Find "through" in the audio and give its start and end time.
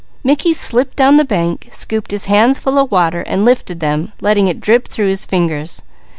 4.87-5.09